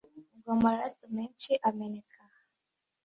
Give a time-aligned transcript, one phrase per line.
[0.39, 2.39] ngo amaraso menshi ameneke aha